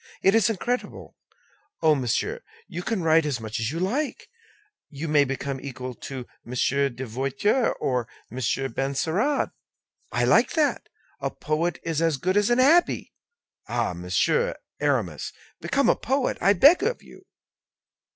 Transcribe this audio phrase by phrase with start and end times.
[0.23, 1.15] It is incredible!
[1.83, 4.29] Oh, monsieur, you can write as much as you like;
[4.89, 9.51] you may become equal to Monsieur de Voiture and Monsieur de Benserade.
[10.11, 10.89] I like that.
[11.19, 13.11] A poet is as good as an abbé.
[13.67, 13.93] Ah!
[13.93, 17.27] Monsieur Aramis, become a poet, I beg of you."